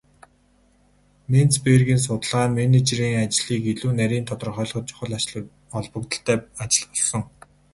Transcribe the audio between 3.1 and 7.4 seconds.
ажлыг илүү нарийн тодорхойлоход чухал ач холбогдолтой ажил болсон.